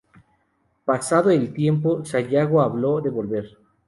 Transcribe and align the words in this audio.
Pasado 0.83 1.29
el 1.29 1.53
tiempo, 1.53 2.03
Sayago 2.03 2.63
habló 2.63 3.01
de 3.01 3.11
volver. 3.11 3.55